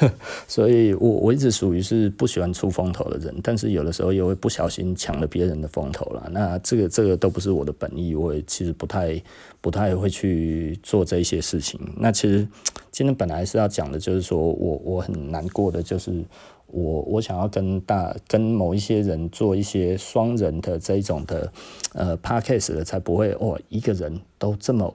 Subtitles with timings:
[0.48, 6.28] 所以我我一直属于是不喜欢出风头的人，但是有的时候又会不小心抢了别人的风头了。
[6.32, 9.22] 那这个这个都不是我的本意，我也其实不太
[9.60, 11.80] 不太会去做这些事情。
[11.96, 12.46] 那其实
[12.90, 16.24] 今天本来是要讲的，就是说我我很难过的，就是
[16.66, 21.52] 我我想要跟大跟某一些人做一些双人的这一种的
[21.92, 24.94] 呃 podcast 的，才不会哦一个人都这么。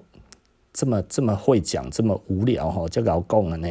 [0.77, 3.69] 这么这么会讲，这么无聊哈，就搞共了呢。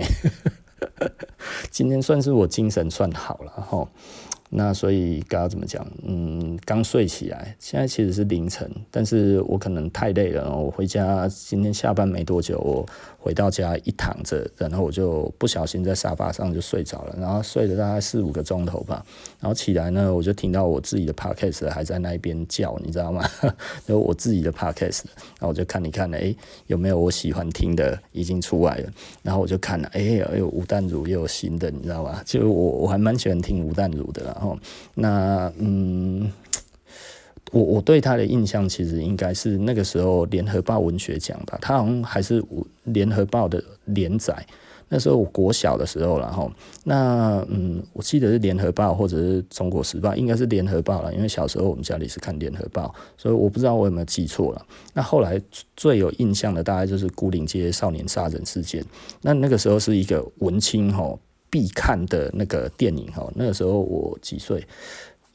[1.71, 3.89] 今天算是我精神算好了哈。
[4.57, 5.85] 那所以刚刚怎么讲？
[6.05, 12.87] 嗯，刚睡起来，现在其实是凌晨，但是我可能太累了，我回家今天下班没多久，我
[13.19, 19.05] 回到家一躺着，然后我就不小心在沙发上就睡着了，然后睡了大概四五个钟头吧，
[19.41, 23.29] 然后起来呢，我就听到我自己的 podcast 还在那边叫，你知道吗？
[23.89, 25.03] 就我自己的 podcast，
[25.41, 26.33] 然后我就看一看，哎，
[26.69, 28.89] 有没有我喜欢听的已经出来了，
[29.25, 30.01] 然后我就看了，哎，
[30.39, 32.23] 有吴淡如又有新的，你知道吗？
[32.25, 34.43] 就我我还蛮喜欢听吴淡如的啦。
[34.45, 34.59] 哦，
[34.95, 36.31] 那嗯，
[37.51, 42.45] 我我对他的印象其实应该是那个时候联合报文学奖吧，他好像还是
[42.85, 44.47] 联合报的连载。
[44.91, 46.49] 那时候我国小的时候了哈，
[46.85, 54.67] 那嗯，我记得是联合报或者是中国时报，应该是联合报了，因为小时候我们家里是看联合报，所以我不知道我有没有记错了。
[54.93, 55.41] 那后来
[55.75, 58.85] 最有印象的大概就是孤岭街少年杀人事件，
[59.23, 61.19] 那那个时候是一个文青哈。
[61.55, 64.67] 必看的那个电影哈，那个时候我几岁？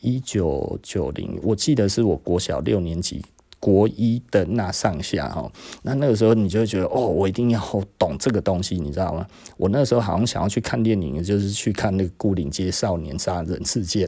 [0.02, 3.24] 一九九零，我记得是我国小六年级，
[3.58, 5.50] 国一的那上下哈。
[5.82, 7.62] 那那个时候你就会觉得哦，我一定要
[7.98, 9.26] 懂这个东西，你知道吗？
[9.56, 14.06] 我那时候好像想要去看电影，就是去看那个《孤岭街少年杀人事件》。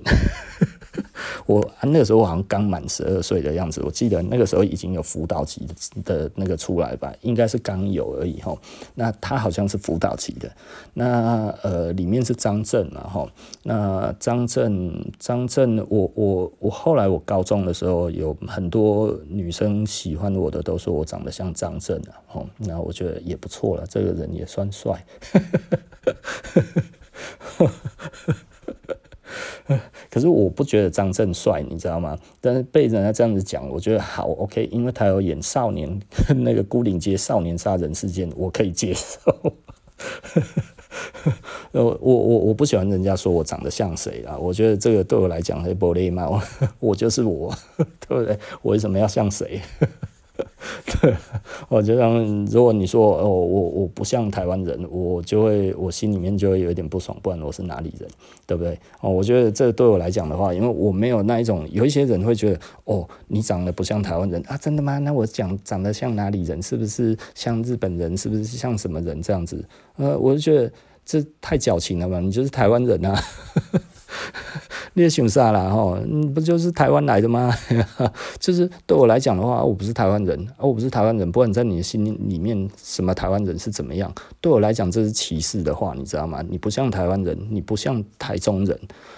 [1.45, 5.67] 我那个时候好像刚满十二岁的样子，我记得那个时候已经有辅导级
[6.03, 8.56] 的那个出来吧，应该是刚有而已哈。
[8.95, 10.52] 那他好像是辅导级的，
[10.94, 13.28] 那呃里面是张震嘛哈，
[13.64, 25.05] 那张震张震，我我我后来我高中的时候有很多女生喜欢我的，都说我长得像张震啊，吼，那我觉得也不错了，这个人也算帅。
[30.11, 32.17] 可是我不觉得张震帅，你知道吗？
[32.42, 35.98] 但是被人家这样子讲，我觉得好 OK，因为他有演少年
[36.36, 39.33] 那个孤岭街少年杀人事件，我可以接受。
[41.72, 46.42] 我我我我不喜欢人家说我长得像谁啊，我觉得这个对我来讲是玻璃嘛，
[46.80, 47.55] 我就是我，
[48.08, 48.38] 对不对？
[48.61, 49.61] 我为什么要像谁？
[51.02, 51.16] 对，
[51.70, 58.08] 我就像如果你说哦，我我不像台湾人，我就会我心里面就会有一点不爽，不然我是哪里人，
[58.45, 58.77] 对不对？
[58.99, 64.99] 哦，我觉得这对我来讲的话，因为我没有那一种，有一些人会觉得哦，你长得不像台湾人啊，真的吗？
[64.99, 66.61] 那我讲长得像哪里人？
[66.61, 68.16] 是不是像日本人？
[68.16, 69.64] 是不是像什么人这样子？
[69.98, 70.72] 呃，我就觉得
[71.04, 73.20] 这太矫情了嘛，你就是台湾人啊。
[74.94, 75.70] 你也想啥啦？
[75.70, 77.54] 吼，你不就是台湾来的吗？
[78.40, 86.44] 就是对我来讲的话，我不是台湾人，我不是台湾人，不管在你的心里面什么台湾人是怎么样，对我来讲这是歧视的话，你知道吗？
[86.50, 88.78] 你不像台湾人，你不像台中人，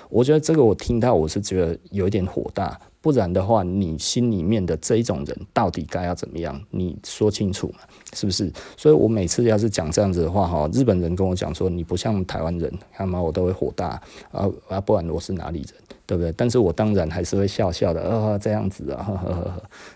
[0.10, 2.80] 我觉得这个我听到我是觉得有一点火大。
[3.04, 6.58] 不然的话，你心里面的这一种人到底该要怎么样？
[6.70, 7.80] 你说清楚嘛，
[8.14, 8.50] 是不是？
[8.78, 14.80] 所以我每次要是讲这样子的话，哈，日本人跟我讲说你不像台湾人，看嘛，我都会火大啊啊！
[14.80, 15.74] 不然我是哪里人，
[16.06, 16.32] 对不对？
[16.38, 19.34] 但是我当然还是会笑笑的，啊，这样子啊，呵呵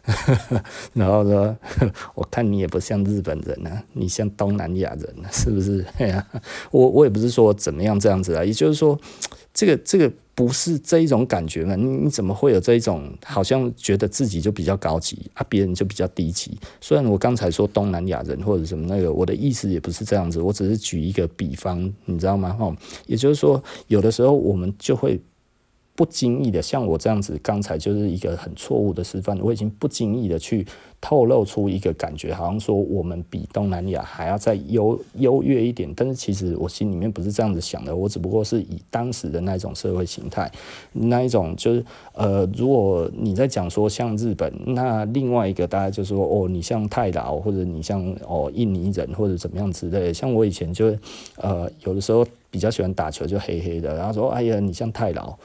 [0.03, 0.15] 呵
[0.49, 1.57] 呵然后说，
[2.13, 5.85] 我看你也不像日本人啊，你像东南亚人，是不是？
[5.97, 6.27] 哎呀，
[6.71, 8.99] 我我也不是说怎么样这样子啊，也就是说，
[9.53, 10.11] 这个这个。
[10.37, 11.75] 不是这一种感觉吗？
[11.75, 16.55] 你怎么会有这一种好像觉得自己就比较高级啊，别人就比较低级？
[16.79, 22.53] 虽然我刚才说东南亚人或者什么那个，我的意思也不是这样子，我只是举一个比方，你知道吗？
[22.53, 22.71] 哈，
[23.07, 25.19] 也就是说，有的时候我们就会。
[25.97, 29.35] 不经意的，像我这样子，刚才就是一个很错误的示范。
[29.41, 30.63] 我已经不经意的去
[31.01, 35.91] 透露出一个感觉，好像说我们比东南亚还要再优优越一点。
[35.95, 40.51] 但是其实我心里面不是这样子想的，我只不过是以当时的那种社会形态，
[40.93, 41.83] 那一种就是
[42.13, 50.13] 呃，如果你在讲说像日本，那另外一个大家就说哦，你像泰劳，或者你像哦印尼人，或者怎么样之类的。
[50.13, 50.95] 像我以前就
[51.37, 55.35] 呃有的时候比较喜欢打球，就黑黑的，然后说哎呀，你像泰劳。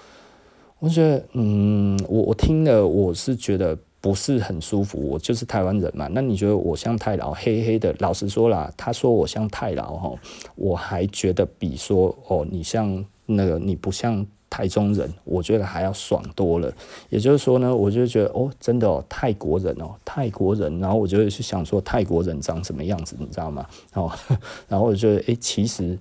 [0.82, 4.98] 我觉得，嗯，我我听了，我是觉得不是很舒服。
[4.98, 7.94] 我就是台湾人嘛，那你觉得我像泰老，黑黑的？
[8.00, 10.12] 老实说啦，他说我像泰老哈，
[10.56, 16.74] 我还觉得比说哦，你像那个你不像台中人，我觉得还要爽多了。
[17.10, 23.64] 也就是说呢，我就觉得哦，真的哦，泰国人哦，泰国人，然后我就会去想说泰国人长什么样子，你知道吗？
[23.94, 24.10] 哦，
[24.66, 25.96] 然后我就觉得，哎，其实。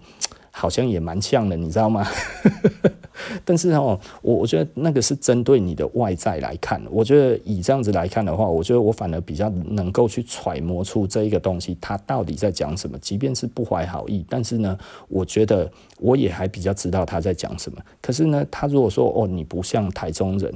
[0.51, 2.06] 好像也蛮像的，你知道吗？
[3.45, 6.81] 但是哦，我我觉得那个是针对你的外在来看。
[6.89, 12.98] 我觉得以这样子来看的话，我觉得我反而比较能够去揣摩出这一个东西，它到底在讲什么。
[13.00, 14.77] 即便是不怀好意，但是呢，
[15.07, 17.80] 我觉得我也还比较知道他在讲什么。
[18.01, 20.51] 可是呢，他如果说哦，你不像台中人，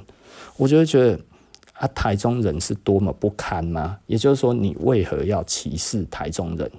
[0.57, 1.19] 我就会觉得
[1.73, 3.97] 啊，台中人是多么不堪吗？
[4.07, 6.71] 也就是说，你为何要歧视台中人？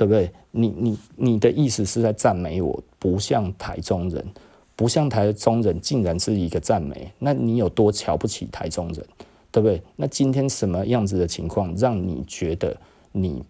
[0.00, 0.32] 对不对？
[0.50, 4.26] 你你你的意思是在赞美我不像台中人？
[4.74, 9.06] 不像台中人，竟然是一个赞美，那你有多瞧不起台中人，
[9.50, 9.82] 对不对？
[9.96, 12.74] 那今天什么样子的情况，让你觉得
[13.12, 13.44] 你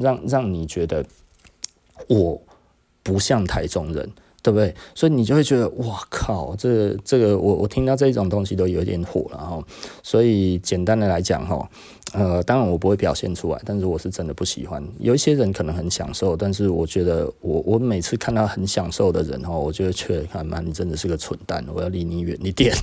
[0.00, 1.04] 让让你觉得
[2.08, 2.40] 我
[3.02, 4.10] 不像台中人？
[4.42, 4.74] 对不对？
[4.94, 9.62] 所以你就会觉得，哇靠，这、这个我我听到这种东西都有点火了哈。
[10.02, 11.68] 所以简单的来讲哈，
[12.12, 14.82] 呃，当然我不会表现出来，但是我是真的不喜欢。
[14.98, 22.74] 有一些人可能很享受，但是我觉得我我每次看到很享受的人哈，我觉得却看妈，你真的是个蠢蛋，我要离你远一点。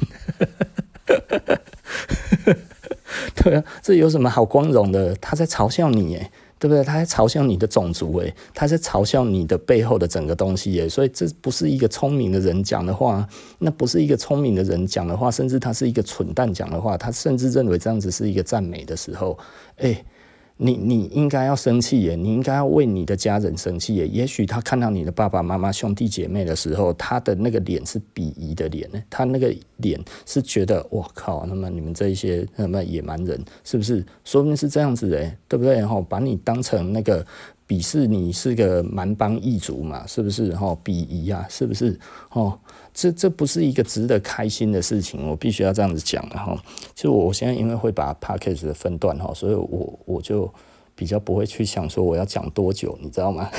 [3.35, 5.15] 对啊，这有什么好光荣的？
[5.15, 6.31] 他在嘲笑你耶。
[6.59, 6.83] 对不对？
[6.83, 13.27] 他在嘲笑你的种族，诶，他在嘲笑你的背后的整个东西，诶，所以这不是一个聪明的人讲的话，
[13.59, 19.37] 那不是一个聪明的人讲的话，甚至他是一个蠢蛋讲的话，他甚至认为这样子是一个赞美的时候，
[19.77, 20.03] 诶。
[20.57, 24.07] 你你应该要生气耶，你应该要为你的家人生气耶。
[24.07, 34.03] 也许他看到你的爸爸妈妈、兄弟姐妹的时候，他的那个脸是鄙夷的脸呢，他那个脸是觉得我靠，那么你们这一些什么野蛮人，是不是？
[34.23, 35.75] 说不定是这样子诶，对不对？
[35.75, 37.25] 然后把你当成那个
[37.67, 40.47] 鄙视你是个蛮邦异族嘛，是不是？
[40.49, 41.99] 然后鄙夷啊，是不是？
[42.31, 42.57] 哦。
[42.93, 46.59] 这这不是一个值得开心的事情，我必须要这样子讲哈。
[46.95, 50.51] 就我现在因为会把 podcast 分段哈，所以我我就
[50.95, 53.51] 比较不会去想说我要讲多久，你知道吗？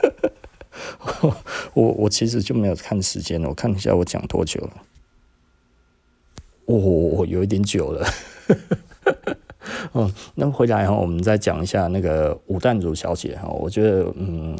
[1.74, 4.72] 我我其实就没有看时间了，我看一下我讲多久了。
[6.64, 8.08] 哦，我有一点久了。
[9.92, 13.48] 哦，那么回来哈，我们再讲一下那个吴淡如小姐哈。
[13.48, 14.58] 我觉得，嗯，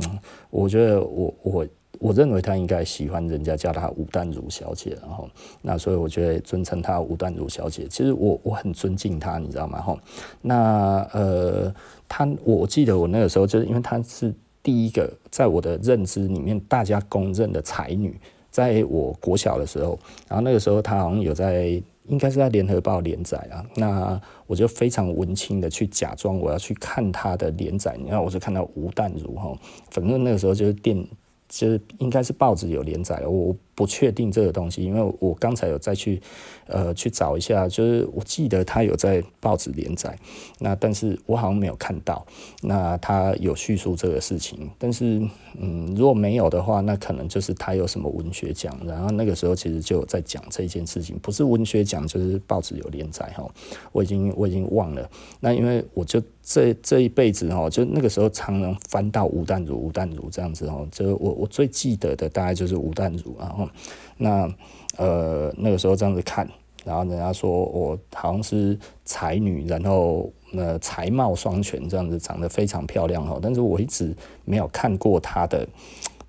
[0.50, 1.66] 我觉得我我。
[2.00, 5.28] 我认为她应该喜欢人家叫她吴淡如小姐，然后
[5.60, 7.88] 那所以我觉得尊称她吴淡如小姐。
[7.90, 9.80] 其实我我很尊敬她，你知道吗？
[9.80, 9.98] 哈，
[10.40, 11.74] 那呃，
[12.06, 14.32] 她我记得我那个时候就是因为她是
[14.62, 18.16] 第一个在我的认知里面大家公认的才女，
[18.48, 19.98] 在我国小的时候，
[20.28, 29.56] 然后那个时候她好像有在应该是在联合报连载啊，那我就非常文青的去假装我要去看他的连载，然后我就看到吴淡如哈，
[29.90, 31.06] 反正那个时候就是电。
[31.50, 36.20] 就是应该是报纸有连载，我不确定这个东西，因为我刚才有再去
[36.66, 40.18] 呃去找一下，就是我记得他有在报纸连载，
[40.58, 42.26] 那但是我好像没有看到，
[42.60, 45.22] 那他有叙述这个事情，但是
[45.60, 53.48] 嗯如果没有的话，那可能就是他有什么文学奖，然后那个时候其实就有在讲这件事情，不是文学奖就是报纸有连载哈，
[53.92, 55.08] 我已经我已经忘了，
[55.38, 56.20] 那因为我就。
[56.50, 63.67] 这这一辈子哈，就那个时候常常翻到吴淡如、吴淡如这样子哦，就我我最记得的大概就是吴淡如，然后
[64.16, 64.48] 那
[64.96, 66.48] 呃那个时候这样子看，
[66.84, 75.68] 然后人家说我好像是才女，然后呃才貌双全这样子，长得非常漂亮哦，但是我一直没有看过她的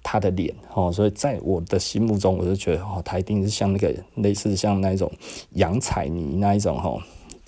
[0.04, 5.12] 她的脸哦，所以在我的心目中，我就觉得哦，她一定是像那个类似像那种
[5.54, 6.98] 杨采妮那一种哈。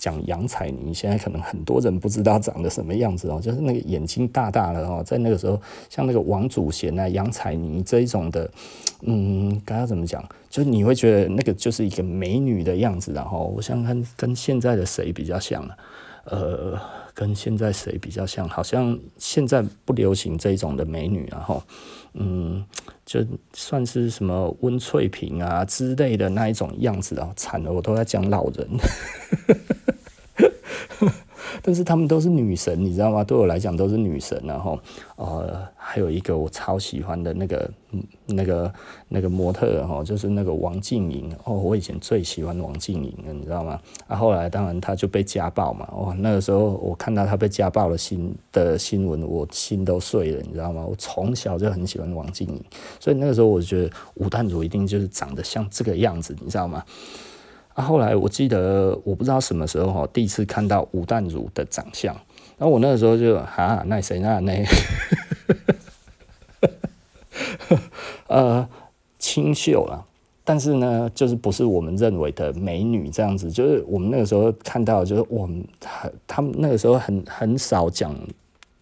[0.02, 8.50] 讲杨采妮，现在可能很多人不知道长得什么样子哦， 就是那个眼睛大大的哦，在那个时候，像那个王祖贤啊、杨采妮这一种的，
[9.02, 10.20] 嗯，该要怎么讲？
[10.50, 15.76] 就是你会觉得那个就是一个美女的样子，然后我想看跟现在的谁比较像啊？
[16.24, 16.76] 呃，
[17.14, 18.48] 跟现在谁比较像？
[18.48, 21.62] 好像现在不流行这种的美女，然后，
[22.14, 22.64] 嗯，
[23.06, 28.68] 就算是什么温翠萍啊之类的那一种样子啊，惨了，我都在讲老人。
[31.62, 33.22] 但是他们都是女神，你知道吗？
[33.22, 34.40] 对我来讲都是女神。
[34.44, 34.78] 然后，
[35.16, 37.70] 呃，还有一个我超喜欢的那个，
[38.26, 38.72] 那个
[39.08, 43.80] 那个模特哈，就是那个王静莹哦，我以前最喜欢王静莹了，你知道吗？
[44.08, 50.84] 啊，后来当然她就被家暴嘛，哦，那个时候我看到她被家暴的新的新闻，我心都碎了，你知道吗？
[50.84, 52.60] 我从小就很喜欢王静莹，
[52.98, 56.82] 所以那个时候我觉得吴淡如一定就是长得像这个样子，你知道吗？
[57.74, 62.14] 啊，后来我记得我不知道什么时候，第一次看到吴淡如的长相，
[62.58, 64.64] 然后我那个时候就啊，那谁那那，
[68.28, 68.68] 呃，
[69.18, 70.04] 清秀了，
[70.44, 78.14] 但是呢，就是不是我们认为的美女这样子，就是我们那个时候看到，就是我们他他们那个时候很很少讲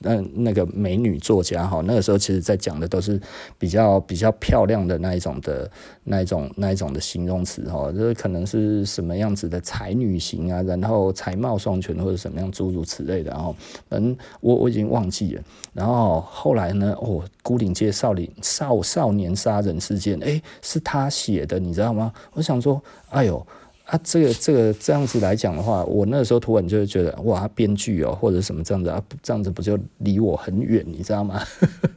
[0.02, 3.21] 那那个美女作家哈，那个时候其实在讲的都是
[3.59, 5.71] 比较比较漂亮的那一种的
[6.04, 13.54] 那一种那一种的形容词哈，就是可能是什么样子的才女型啊，然后才貌双全或者什么样诸如此类的，然后
[13.90, 15.42] 嗯，我我已经忘记了。
[15.75, 22.12] 然后后来呢，哦，孤岭街少林少少年杀人事件，诶，是他写的，你知道吗？
[22.33, 23.47] 我想说，哎呦。
[23.91, 31.43] 啊，这个这个这样子来讲的话，我那时候突然就会觉得，哇，编剧哦，或者什么这样子啊，这样子不就离我很远，你知道吗？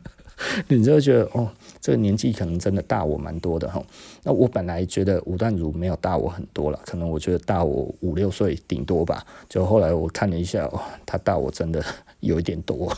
[0.68, 1.48] 你就会觉得，哦，
[1.80, 3.80] 这个年纪可能真的大我蛮多的哈。
[4.24, 9.24] 那我本来觉得吴淡如没有大我很多了，可能我觉得大我五六岁顶多吧。
[9.48, 11.86] 就后来我看了一下，哦，他大我真的
[12.22, 12.92] 有一点多，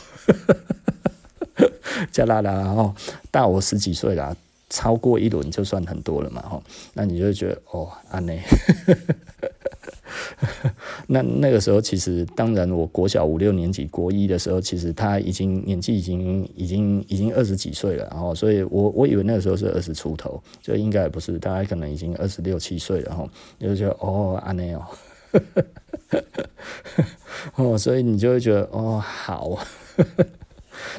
[2.10, 2.94] 加拉拉哦，
[3.30, 4.34] 大我十几岁啦。
[4.68, 6.62] 超过一轮就算很多了嘛，哈，
[6.94, 8.42] 那你就会觉得哦，安内，
[11.06, 23.28] 那那个时候其实，当然，我国小五六年级国一的时候，其实他已经年纪已经已经已经二十几岁了，然后，所以我我以为那个时候是二十出头，就应该不是，大概可能已经二十六七岁了，哈，
[23.60, 24.84] 就觉得哦，安内哦，
[27.54, 29.58] 哦，所以你就会觉得哦，好。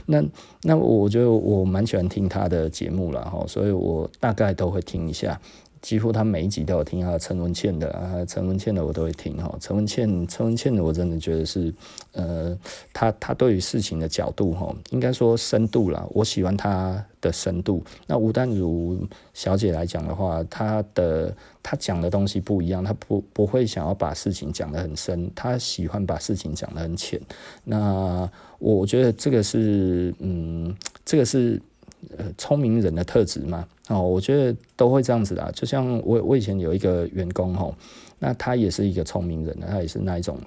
[0.05, 0.23] 那
[0.63, 5.39] 那我觉得我蛮喜欢听他的节目了哈，所以我大概都会听一下，
[5.81, 11.73] 几乎他每一集都有听啊，陈文茜的啊，陈文茜的我都会听哈，陈文茜陈文茜的我真的觉得是，
[12.13, 12.57] 呃，
[12.93, 17.83] 他他对于事情的角度哈，应该说深度啦，我喜欢他的深度。
[18.05, 27.19] 那吴淡如小姐来讲的话，她的她讲的东西不一样，她不不会想要把事情讲得很深，她喜欢把事情讲得很浅。
[27.63, 28.29] 那
[28.59, 31.61] 我觉得这个是，嗯，这个是
[32.17, 33.67] 呃聪明人的特质嘛。
[33.89, 35.51] 哦，我觉得都会这样子的。
[35.53, 37.73] 就像我我以前有一个员工吼，
[38.19, 40.37] 那他也是一个聪明人，他也是那一种。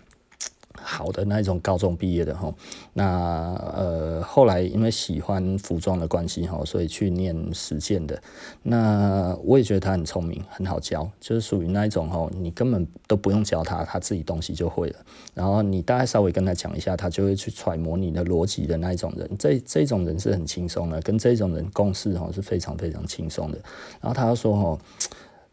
[0.83, 2.53] 好的那一种高中毕业的哈，
[2.93, 8.21] 那呃后来因为喜欢服装的关系哈，所以去念实践的。
[8.63, 14.97] 那我也觉得他很聪明，很好教，就是属于那一种哈，你根本都不用教他，他自己东西就会了。
[15.35, 19.31] 然后你大概稍微跟他讲一下，他就会去揣摩你的逻辑的那一种人。
[19.39, 23.59] 这这种人是很轻松的，跟这种人共事哈是非常非常轻松的。
[24.01, 24.79] 然后他说哈，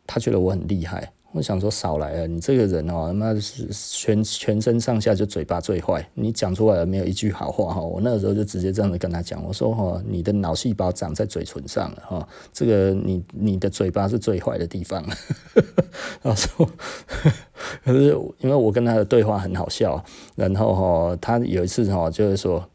[0.05, 1.11] 他觉得我很厉害。
[1.33, 7.81] 我想说少来了，你这个人哦，他妈是全全身上下就嘴巴最坏，你讲出来了没有一句好话哈。
[7.81, 15.03] 我那个时候就直接这样子跟他讲，我说哈，你的脑细胞长在嘴唇上了哈，这个你你的嘴巴是最坏的地方。
[16.23, 16.69] 然后说，
[17.83, 20.03] 可是因为我跟他的对话很好笑，
[20.35, 22.67] 然后哈，他有一次哈就是说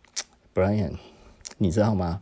[0.54, 0.92] ，Brian，
[1.58, 2.20] 你知道吗？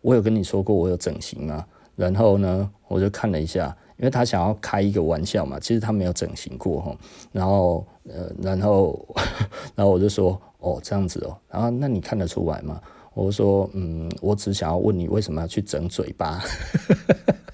[0.00, 1.66] 我有跟你说过我有整形吗？
[1.94, 3.76] 然后呢，我就看了一下。
[3.98, 6.96] 因为他想要开一个玩笑嘛，其实他没有整形过哈，
[7.32, 9.16] 然后呃，然后
[9.74, 12.80] 然后我就说哦这样子哦，然后那你看得出来吗？
[13.14, 16.42] 我说嗯，我只想要问你为什么要去整嘴巴，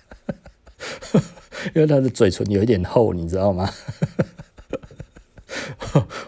[1.75, 3.71] 因为他的嘴唇有一点厚，你知道吗？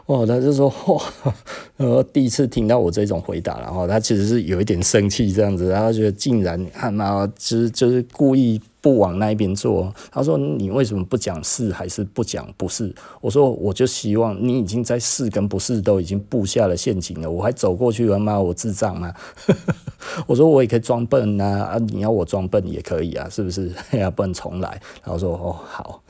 [0.07, 1.35] 哇， 他就说哇，
[1.77, 8.61] 然后第一次听到我这种回答，然后他其实是有一点生气这样子，然后觉得竟然他妈就是就是故意。
[8.85, 12.95] 不往那一边做，他说，你为什么不讲是还是不讲不是？
[13.23, 19.11] 我说我就希望你已经在是跟不是都已经布下了陷阱了，我还走过去，他妈我智障吗？
[20.29, 23.73] 我说我也可以装笨啊，啊你要我装笨也可以啊，是不是？
[23.99, 24.79] 要不然重来。
[25.03, 26.03] 然后说哦好，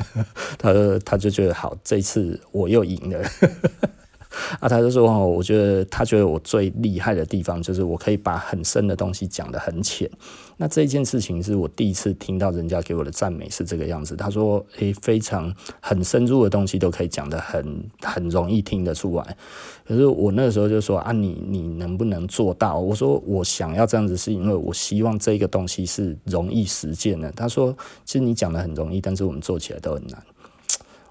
[0.58, 3.24] 他说他就觉得好，这次我又赢了。
[4.60, 10.10] 啊，他就说哦，我觉得他觉得我最厉害的地方就是我可以把很深的东西讲得很浅。
[10.56, 14.14] 那这件事情是我第一次听到人家给我的赞美是这个样子。
[14.14, 19.36] 他说，诶，非常很深入的东西都可以讲得很很容易听得出来。
[19.86, 22.78] 可是我那时候就说啊，你你能不能做到？
[22.78, 27.30] 我说我想要这样子，是因为我希望这个东西是容易实践的。
[27.32, 30.22] 他说，其实你讲得很容易，但是我们做起来都很难。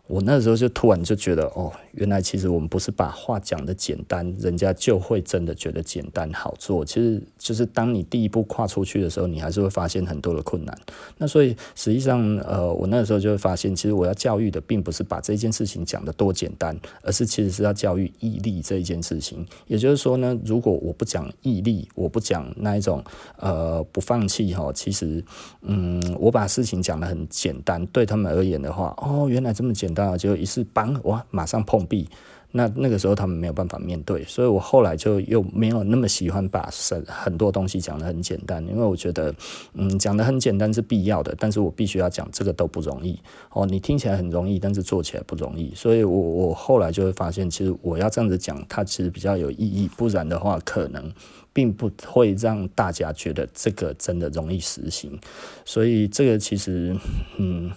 [0.08, 6.84] 我那时候就突然就觉得，哦，原来其实我们不是把话讲得简单，人家就会真的觉得简单好做。
[6.84, 10.78] 其实就是当你第一步跨出去的时候，你还是会发现很多的困难。
[11.18, 19.46] 那所以实际上，呃，我那时候就会发现，其实我要教育的并不是把这件事情讲得多简单，而是其实是要教育毅力这一件事情。
[19.68, 23.02] 也就是说呢，如果我不讲毅力，我不讲那一种
[23.38, 25.24] 呃不放弃哈，其实
[25.62, 32.10] 嗯，我把事情讲得很简单，对他们而言的话，哦，原来这么简简就一次绑哇，马上碰壁。
[32.56, 39.34] 那那个时候他们没有办法面对，所以我后来就又没有那么喜欢把很很多东西讲得很简单，因为我觉得，
[39.74, 43.20] 嗯，讲得很简单是必要的，但是我必须要讲这个都不容易
[43.54, 43.66] 哦。
[43.66, 51.12] 你听起来很容易，但是做起来不容易，所以我我后来就会发现，其实我要这样子讲，它其实比较有意义，不然的话可能。
[51.56, 55.20] 并不会让大家觉得这个真的容易实行，
[55.64, 56.98] 所以这个其实，
[57.38, 57.70] 嗯，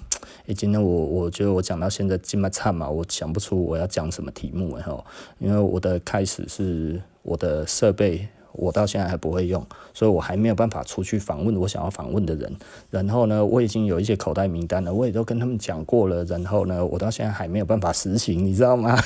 [0.47, 5.05] 诶，今天我我觉得我讲到现在这么差嘛，我想不出我要讲什么题目哈，
[5.39, 12.55] 因为我的开始是我的设备，我到现在还不会用，所以我还没有办法出去访问我想要访问的人。
[12.91, 16.23] 然后呢，我已经有一些口袋名单了，我也都跟他们讲过了。
[16.25, 18.97] 然后呢，我到现在还没有办法实行，你知道吗？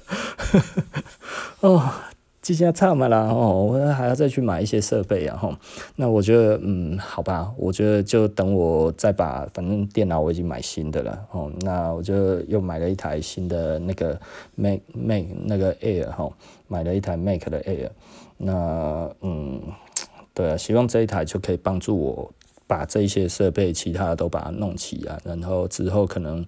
[1.60, 1.92] 哦。
[2.42, 5.54] 机械差嘛啦，吼，我还要再去买一些设备啊，吼。
[5.94, 11.52] 那我觉得，嗯，好吧，我觉得就等我再把，反正电脑我已经买新的了，吼。
[11.60, 14.20] 那我就又买了一台新的那个
[14.56, 16.32] Mac Mac 那个 Air 吼，
[16.66, 17.90] 买了一台 Mac 的 Air。
[18.38, 19.62] 那，嗯，
[20.34, 22.32] 对啊，希望这一台就可以帮助我
[22.66, 26.44] 把这一些设备其他的都把它弄齐啊，然后之后可能，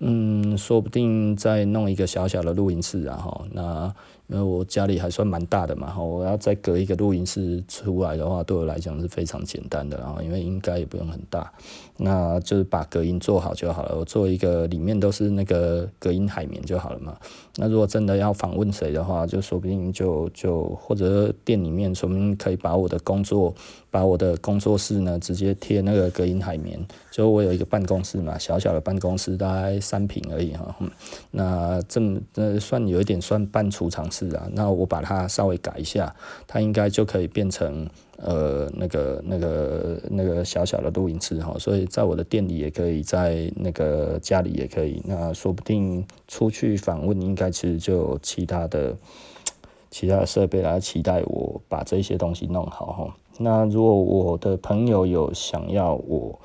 [0.00, 3.94] 嗯，说不定再弄一个小小的录音室啊，吼，那。
[4.28, 11.50] 因为我家里还算蛮大的嘛，我要再隔一个录音室出来的话，对我来讲是非常简单的，然后因为应该也不用很大，
[11.96, 13.96] 那就是把隔音做好就好了。
[13.98, 17.16] 我做一个里面都是那个隔音海绵就好了嘛。
[17.56, 23.54] 那如果真的要访问谁的话，就说不定就就或者店里面，说不定可以把我的工作。
[23.90, 26.78] 把我的工作室呢，直接贴那个隔音海绵，
[27.10, 30.76] 就我有一个办公室嘛，小小的办公室，大概三平而已哈。
[31.30, 34.48] 那这么呃算有一点算半储藏室是啊。
[34.52, 36.14] 那我把它稍微改一下，
[36.46, 41.54] 它应该就可以变成呃那个那个那个小小的录音室哈。
[41.58, 45.00] 所以在我的店里也可以，在那个家里也可以。
[45.04, 48.96] 那说不定出去访问，应该其实就有其他的
[49.90, 53.16] 其他的设备来期待我把这些东西弄好哈。
[53.38, 56.38] 那如果我的朋友有想要我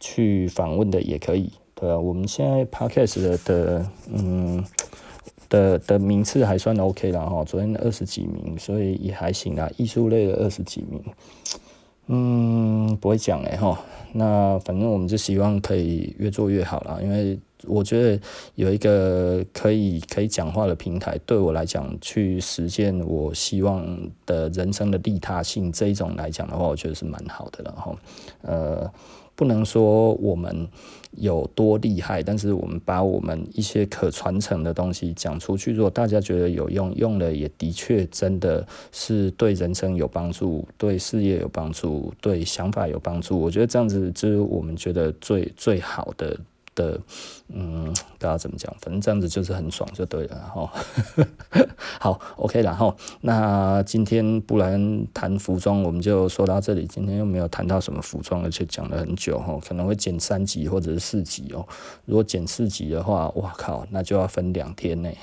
[0.00, 4.64] 去访问的，也可以，对啊，我们现在 podcast 的嗯
[5.48, 9.70] 的的名次还算 OK 了哈，昨天二十几名，所以也还行啦。
[9.76, 11.02] 艺术类的二十几名，
[12.06, 13.78] 嗯，不会讲哎哈。
[14.12, 17.38] 那反正我们就希望可以越做越好啦，因为。
[17.66, 18.20] 我觉得
[18.54, 23.84] 有一个可以可以讲话的平台，对我来讲，去实现我希望
[24.24, 27.96] 的人生的利他性这一种来讲的话，我觉得是蛮好的了哈。
[28.42, 28.92] 呃，
[29.38, 30.66] 不能说我们
[31.12, 46.36] 有多厉害，但是我们把我们一些可传承的东西讲出去，如果大家觉得有用，用了也的确真的是对人生有帮助，对事业有帮助，对想法有帮助，我觉得这样子就是我们觉得最最好的。
[46.78, 47.00] 的，
[47.48, 48.72] 嗯，大家怎么讲？
[48.80, 50.36] 反正这样子就是很爽，就对了。
[50.36, 50.72] 哈，
[51.98, 56.86] 好，OK，然后那今天不然谈服装，我们就说到这里。
[56.86, 61.66] 今天又没有谈到什么服装，而且讲了很久哈，可能会剪三集或者是四集哦。
[62.04, 65.10] 如果剪四集的话，哇靠，那就要分两天呢。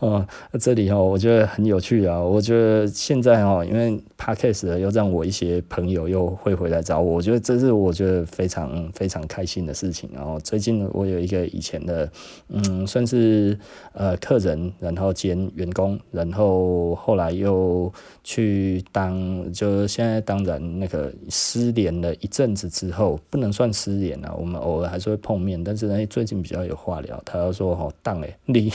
[0.00, 0.26] 哦，
[0.58, 2.18] 这里哦，我觉得很有趣啊。
[2.18, 10.08] 我觉得现在哦，因为 Podcast 又让我一些朋友又会回来找我，我觉得这是我觉得非常非常开心的事情。
[10.12, 12.10] 然后最近我有一个以前的，
[12.48, 13.58] 嗯，算是
[13.92, 27.20] 呃客人，然后兼员工，然后后来又去当，就是现在当然那个失联了一阵子之后，不能算失联了，我们偶尔还是会碰面，但是呢，最近比较有话聊。
[27.24, 28.72] 他要说哦，当诶， 你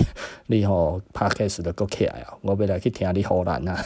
[0.48, 1.02] 你吼。
[1.14, 2.34] Podcast 的够起来啊！
[2.42, 3.86] 我要来去听你唬烂啊！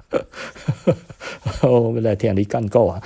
[1.62, 3.02] 我要来听你干够啊！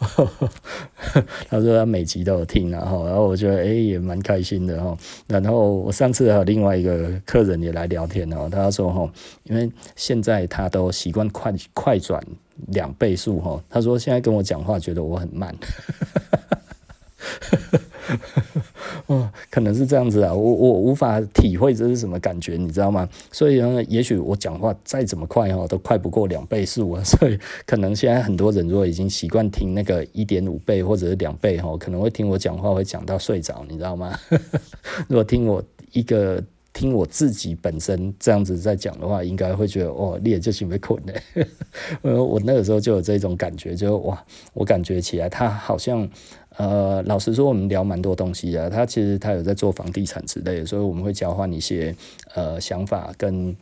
[1.48, 4.96] 他说他每集都有听啊，然后我觉得诶、也蛮开心的哈。
[5.26, 9.12] 然后我上次还有另外一个客人也来聊天哦，他说哈，
[9.44, 12.22] 因为现在他都习惯快快转
[12.68, 15.54] 两倍速哈，他说现在跟我讲话觉得我很慢。
[19.10, 23.08] 哦， 可能是这样子啊，我我无法体会这是什么感觉，你知道吗？
[23.32, 27.02] 所以呢，也许我讲话再怎么快哈，都快不过两倍速啊。
[27.04, 34.16] 所以可能现在很多人如果已经习惯听那个一点五倍或者是两倍哈，可能会听我讲话会讲到睡着，你知道吗？
[35.08, 36.40] 如果听我一个
[36.72, 41.44] 听我自己本身这样子在讲的话，应该会觉得哦，你也就准备困了。
[42.02, 46.08] 呃，我那个时候就有这种感觉，就哇，我感觉起来他好像。
[46.56, 48.68] 呃，老实说，我们聊蛮多东西的。
[48.68, 51.94] 他其实他有在做房地产之类的，所以我们会交换一些
[52.34, 53.56] 呃想法跟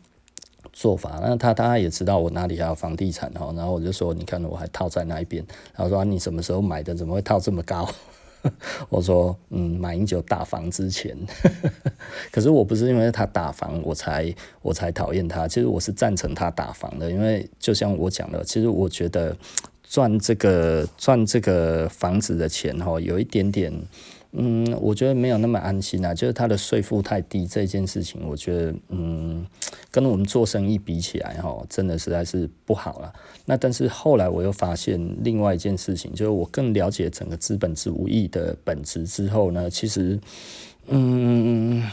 [0.73, 1.19] 做法。
[1.21, 5.45] 那他他也知道我哪里还有房地产哈，然后我就说，你看我还套在那一边。
[5.75, 6.93] 然后说你什么时候买的？
[6.95, 7.87] 怎么会套这么高？
[8.87, 11.13] 我说，嗯，马英九打房之前，
[12.31, 19.35] 可是我不是因为他打房我才我才讨厌他，其实我是赞成他打房的，因为就像我讲的，其实我觉得
[19.89, 23.73] 赚这个赚这个房子的钱哈，有一点点。
[24.31, 29.43] 嗯，我觉得没有那么安心啊，就是他的税负太低这件事情，我觉得嗯，
[29.89, 33.11] 跟我们做生意比起来哈，真的实在是不好了。
[33.45, 40.19] 那但是后来我又发现另外一件事情，就是我更了解整个资本主义的本质之后呢，其实
[40.89, 41.89] 嗯，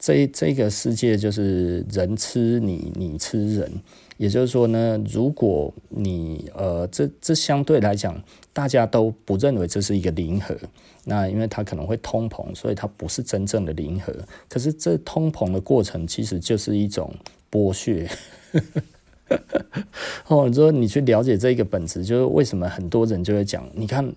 [0.00, 3.70] 这这个世界就是人吃你，你吃人。
[4.16, 10.56] 也就是说呢，如果你呃，这这相对来讲，大家都不认为这是一个零和，
[11.04, 14.14] 那因为它可能会通膨，所以它不是真正的零和。
[14.48, 17.14] 可是这通膨的过程其实就是一种
[17.50, 18.08] 剥削。
[20.28, 24.10] 哦，你说你去了解这个本质，就是为什么很多人就会讲，你看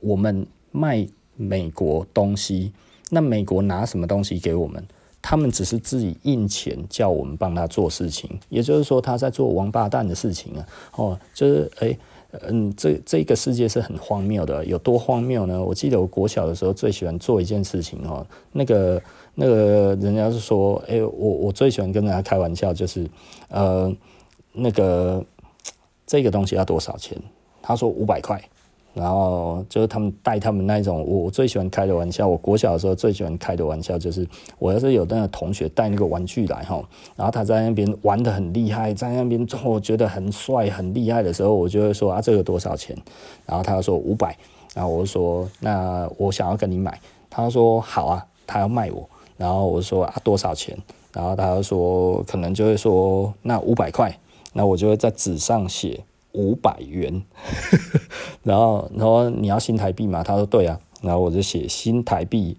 [0.00, 2.72] 我们卖美国东西，
[3.10, 4.82] 那美国拿什么东西给我们？
[5.22, 10.66] 他们只是自己印钱叫我们帮他做事情，也就是说他在做王八蛋的事情啊！
[10.96, 11.96] 哦，就是诶，
[12.48, 15.62] 嗯，这这个世界是很荒谬的，有多荒谬呢？
[15.62, 19.00] 我记得我国小的时候最喜欢做一件事情哦，那个
[19.34, 23.08] 那个人家是说，诶，我我最喜欢跟人家开玩笑，就是
[23.48, 23.94] 呃，
[24.52, 25.24] 那个
[26.04, 27.16] 这个东西要多少钱？
[27.62, 28.42] 他说五百块。
[28.94, 32.28] 然后就是他们带他们那种，我最喜欢开的玩笑。
[32.28, 34.26] 我国小的时候最喜欢开的玩笑就是，
[34.58, 36.82] 我要是有那个同学带那个玩具来哈，
[37.16, 42.96] 然后他在那边玩得很厉害，在那边我觉得很帅很厉害的时候，我就会说啊，这个多少钱？
[43.46, 44.36] 然后他就说五百，
[44.74, 47.00] 然后我就说那我想要跟你买，
[47.30, 50.76] 他说好啊，他要卖我，然后我说啊多少钱？
[51.14, 54.18] 然后他就说可能就会说那五百块，
[54.54, 56.02] 那我就会在纸上写。
[56.32, 57.22] 五百元，
[58.42, 60.22] 然后然后你要新台币吗？
[60.22, 62.56] 他说对啊，然后我就写新台币，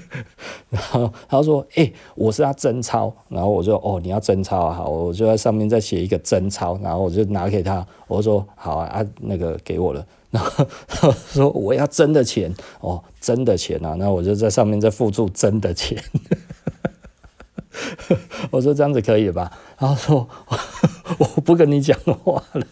[0.70, 10.66] 然后他说哎、我是要真钞，然后我就哦，你要真钞啊，好，我就在上面再写一个真钞，然后我就拿给他，我说好啊，啊那个给我了，然后
[11.12, 12.54] 说我要真的钱。
[12.80, 16.02] 哦，真的钱啊，那我就在上面再附注真的钱。
[18.50, 19.50] 我说这样子可以了吧？
[19.78, 20.28] 然后说
[21.18, 22.66] 我不跟你讲话了。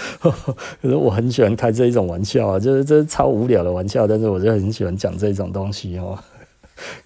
[0.20, 6.18] 可是我很喜欢开这一种玩笑啊，就是这是超无聊的玩笑，但是我就很喜欢讲这种东西哦。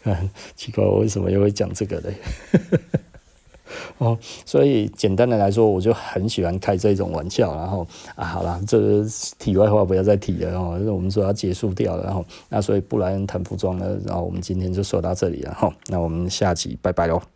[0.54, 2.14] 奇怪，我为什么又会讲这个嘞？
[3.98, 7.54] 哦，所以简单的来说，我就很喜欢开这种玩笑。
[7.57, 9.04] 然后啊，好了，这个
[9.38, 10.80] 题外话不要再提了哦。
[10.92, 15.72] 我们说要结束掉了，然后那所以布莱恩谈服装呢，然后我们今天就说到这里了哈。
[15.88, 17.34] 那我们下集拜拜喽。